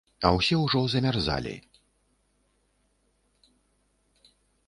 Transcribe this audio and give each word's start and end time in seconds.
А 0.27 0.29
ўсе 0.35 0.55
ўжо 0.59 0.79
замярзалі. 0.93 1.51